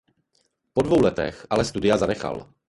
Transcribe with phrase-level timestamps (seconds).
[0.73, 2.49] Po dvou letech ale studia zanechal.